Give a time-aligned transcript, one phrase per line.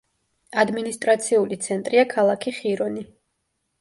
[0.61, 3.07] ადმინისტრაციული ცენტრია ქალაქი ხირონი.